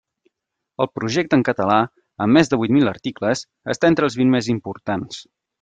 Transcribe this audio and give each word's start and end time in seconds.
El 0.85 0.87
projecte 0.99 1.37
en 1.39 1.43
català, 1.49 1.75
amb 2.27 2.37
més 2.39 2.51
de 2.53 2.59
vuit 2.63 2.75
mil 2.79 2.91
articles, 2.95 3.47
està 3.75 3.95
entre 3.95 4.11
els 4.11 4.21
vint 4.23 4.37
més 4.39 4.51
importants. 4.59 5.25